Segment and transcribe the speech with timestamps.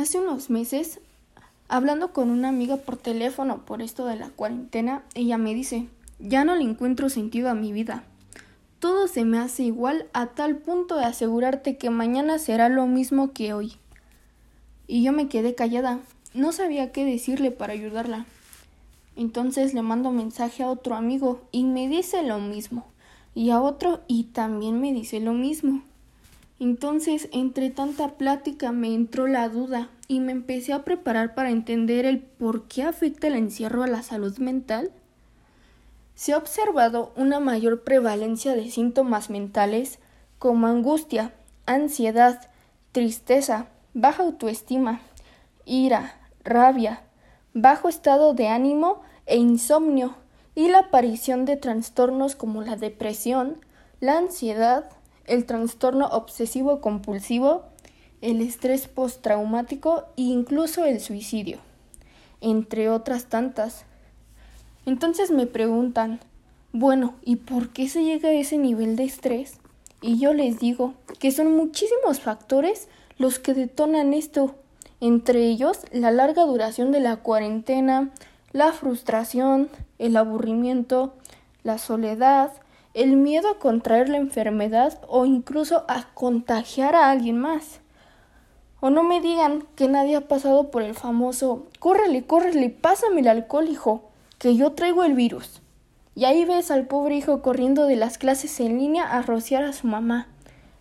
[0.00, 0.98] Hace unos meses,
[1.68, 5.88] hablando con una amiga por teléfono por esto de la cuarentena, ella me dice,
[6.18, 8.02] ya no le encuentro sentido a mi vida.
[8.78, 13.32] Todo se me hace igual a tal punto de asegurarte que mañana será lo mismo
[13.32, 13.74] que hoy.
[14.86, 15.98] Y yo me quedé callada,
[16.32, 18.24] no sabía qué decirle para ayudarla.
[19.16, 22.86] Entonces le mando mensaje a otro amigo y me dice lo mismo,
[23.34, 25.82] y a otro y también me dice lo mismo.
[26.60, 32.04] Entonces, entre tanta plática me entró la duda y me empecé a preparar para entender
[32.04, 34.90] el por qué afecta el encierro a la salud mental.
[36.14, 40.00] Se ha observado una mayor prevalencia de síntomas mentales
[40.38, 41.32] como angustia,
[41.64, 42.50] ansiedad,
[42.92, 45.00] tristeza, baja autoestima,
[45.64, 47.00] ira, rabia,
[47.54, 50.14] bajo estado de ánimo e insomnio,
[50.54, 53.56] y la aparición de trastornos como la depresión,
[54.00, 54.90] la ansiedad,
[55.30, 57.62] el trastorno obsesivo compulsivo,
[58.20, 61.58] el estrés postraumático e incluso el suicidio,
[62.40, 63.84] entre otras tantas.
[64.86, 66.20] Entonces me preguntan,
[66.72, 69.58] bueno, ¿y por qué se llega a ese nivel de estrés?
[70.02, 74.56] Y yo les digo que son muchísimos factores los que detonan esto,
[75.00, 78.10] entre ellos la larga duración de la cuarentena,
[78.52, 81.14] la frustración, el aburrimiento,
[81.62, 82.52] la soledad,
[82.92, 87.80] el miedo a contraer la enfermedad o incluso a contagiar a alguien más.
[88.80, 93.28] O no me digan que nadie ha pasado por el famoso córrele, córrele, pásame el
[93.28, 95.60] alcohol, hijo, que yo traigo el virus.
[96.14, 99.72] Y ahí ves al pobre hijo corriendo de las clases en línea a rociar a
[99.72, 100.26] su mamá.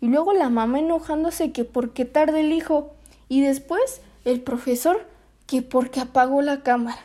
[0.00, 2.90] Y luego la mamá enojándose que porque tarde el hijo.
[3.28, 5.06] Y después el profesor
[5.46, 6.98] que porque apagó la cámara.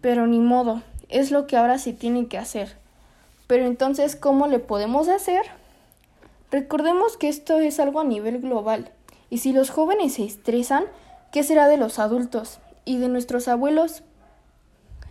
[0.00, 2.76] Pero ni modo, es lo que ahora se tiene que hacer.
[3.46, 5.42] Pero entonces, ¿cómo le podemos hacer?
[6.50, 8.90] Recordemos que esto es algo a nivel global,
[9.30, 10.84] y si los jóvenes se estresan,
[11.32, 14.02] ¿qué será de los adultos y de nuestros abuelos?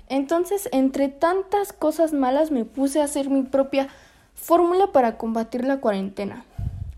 [0.08, 3.90] Entonces, entre tantas cosas malas, me puse a hacer mi propia
[4.34, 6.46] fórmula para combatir la cuarentena.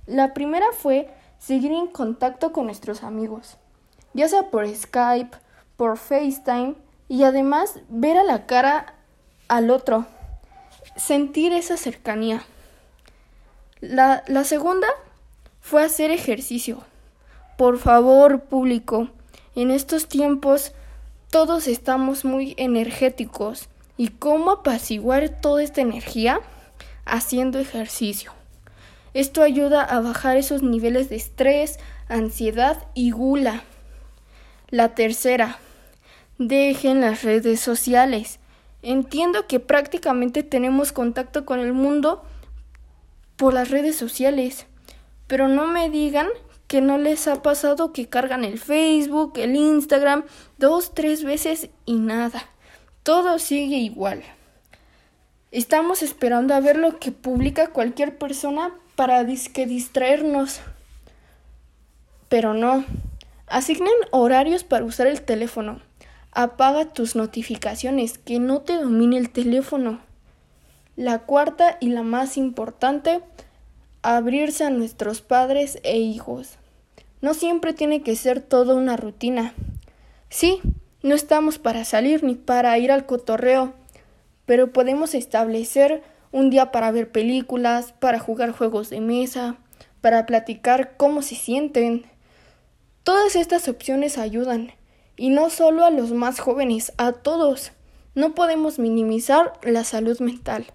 [0.06, 1.10] La primera fue
[1.40, 3.58] seguir en contacto con nuestros amigos,
[4.14, 5.38] ya sea por Skype,
[5.76, 6.76] por FaceTime,
[7.08, 8.94] y además ver a la cara
[9.48, 10.06] al otro,
[10.98, 12.44] sentir esa cercanía.
[13.80, 14.88] La, segunda
[15.62, 16.84] fue hacer ejercicio.
[17.58, 19.10] Por favor, público,
[19.56, 20.74] en estos tiempos
[21.30, 23.70] todos estamos muy energéticos.
[23.96, 26.40] ¿Y cómo apaciguar toda esta energía?
[27.06, 28.32] Haciendo ejercicio.
[29.14, 33.64] Esto ayuda a bajar esos niveles de estrés, ansiedad y gula.
[34.70, 35.60] La tercera,
[36.38, 38.40] dejen las redes sociales.
[38.90, 42.24] Entiendo que prácticamente tenemos contacto con el mundo
[43.36, 44.66] por las redes sociales,
[45.28, 46.30] pero no me digan
[46.68, 50.24] que no les ha pasado que cargan el Facebook, el Instagram
[50.58, 52.48] dos, tres veces y nada.
[53.04, 54.24] Todo sigue igual.
[55.52, 60.62] Estamos esperando a ver lo que publica cualquier persona para disque distraernos.
[62.30, 62.86] Pero no.
[63.48, 65.82] Asignen horarios para usar el teléfono.
[66.32, 70.00] Apaga tus notificaciones, que no te domine el teléfono.
[70.96, 73.22] La cuarta y la más importante,
[74.02, 76.58] abrirse a nuestros padres e hijos.
[77.22, 79.54] No siempre tiene que ser toda una rutina.
[80.30, 80.60] Sí,
[81.02, 83.74] no estamos para salir ni para ir al cotorreo,
[84.46, 89.58] pero podemos establecer un día para ver películas, para jugar juegos de mesa,
[90.02, 92.06] para platicar cómo se sienten.
[93.04, 94.74] Todas estas opciones ayudan
[95.18, 97.72] y no solo a los más jóvenes, a todos.
[98.16, 100.68] No podemos minimizar la salud mental.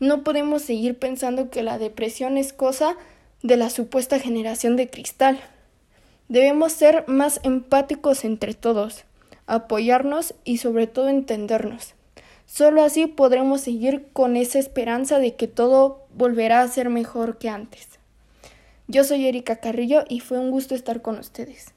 [0.00, 2.96] No podemos seguir pensando que la depresión es cosa
[3.42, 5.40] de la supuesta generación de cristal.
[6.28, 9.04] Debemos ser más empáticos entre todos,
[9.46, 11.94] apoyarnos y sobre todo entendernos.
[12.46, 17.48] Solo así podremos seguir con esa esperanza de que todo volverá a ser mejor que
[17.48, 17.88] antes.
[18.86, 21.73] Yo soy Erika Carrillo y fue un gusto estar con ustedes.